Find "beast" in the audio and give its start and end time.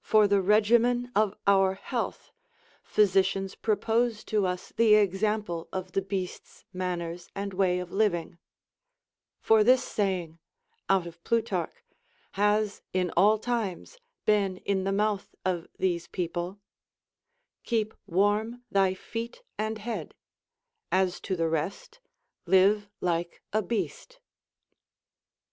23.62-24.20